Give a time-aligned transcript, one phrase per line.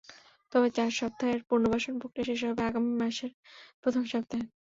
[0.51, 3.31] তবে তাঁর চার সপ্তাহের পুনর্বাসন প্রক্রিয়া শেষ হবে আগামী মাসের
[3.81, 4.45] প্রথম সপ্তাহে।